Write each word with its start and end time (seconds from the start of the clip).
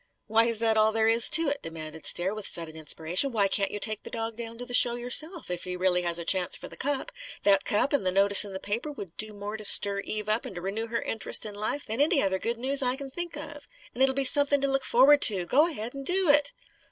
"Why 0.25 0.45
is 0.45 0.57
that 0.57 0.77
all 0.79 0.91
there 0.91 1.07
is 1.07 1.29
to 1.29 1.47
it?" 1.49 1.61
demanded 1.61 2.07
Stair 2.07 2.33
with 2.33 2.47
sudden 2.47 2.75
inspiration. 2.75 3.31
"Why 3.31 3.47
can't 3.47 3.69
you 3.69 3.79
take 3.79 4.01
the 4.01 4.09
dog 4.09 4.35
down 4.35 4.57
to 4.57 4.65
the 4.65 4.73
show 4.73 4.95
yourself, 4.95 5.51
if 5.51 5.63
he 5.63 5.77
really 5.77 6.01
has 6.01 6.17
a 6.17 6.25
chance 6.25 6.57
for 6.57 6.67
the 6.67 6.75
cup? 6.75 7.11
That 7.43 7.65
cup, 7.65 7.93
and 7.93 8.03
the 8.03 8.11
notice 8.11 8.43
in 8.43 8.51
the 8.51 8.59
paper, 8.59 8.91
would 8.91 9.15
do 9.15 9.31
more 9.31 9.57
to 9.57 9.63
stir 9.63 9.99
Eve 9.99 10.27
up 10.27 10.43
and 10.43 10.55
to 10.55 10.61
renew 10.61 10.87
her 10.87 11.03
interest 11.03 11.45
in 11.45 11.53
life 11.53 11.85
than 11.85 12.01
any 12.01 12.19
other 12.19 12.39
good 12.39 12.57
news 12.57 12.81
I 12.81 12.95
can 12.95 13.11
think 13.11 13.35
of. 13.37 13.67
And 13.93 14.01
it'll 14.01 14.15
be 14.15 14.23
something 14.23 14.59
to 14.61 14.67
look 14.71 14.85
forward 14.85 15.21
to. 15.21 15.45
Go 15.45 15.67
ahead 15.67 15.93
and 15.93 16.03
do 16.03 16.29
it!" 16.29 16.51